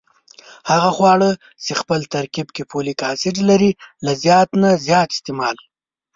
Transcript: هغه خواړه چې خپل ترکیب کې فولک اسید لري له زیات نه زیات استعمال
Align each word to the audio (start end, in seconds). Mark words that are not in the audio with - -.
هغه 0.69 0.89
خواړه 0.97 1.29
چې 1.65 1.73
خپل 1.81 1.99
ترکیب 2.13 2.47
کې 2.55 2.63
فولک 2.71 2.99
اسید 3.11 3.37
لري 3.49 3.71
له 4.05 4.11
زیات 4.23 4.49
نه 4.61 4.69
زیات 4.85 5.09
استعمال 5.15 5.57